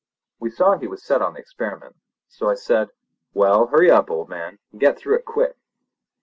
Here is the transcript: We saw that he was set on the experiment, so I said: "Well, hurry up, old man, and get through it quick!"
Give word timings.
We 0.39 0.49
saw 0.49 0.71
that 0.71 0.81
he 0.81 0.87
was 0.87 1.03
set 1.03 1.21
on 1.21 1.35
the 1.35 1.39
experiment, 1.39 1.95
so 2.27 2.49
I 2.49 2.55
said: 2.55 2.89
"Well, 3.35 3.67
hurry 3.67 3.91
up, 3.91 4.09
old 4.09 4.29
man, 4.29 4.57
and 4.71 4.81
get 4.81 4.97
through 4.97 5.17
it 5.17 5.25
quick!" 5.25 5.55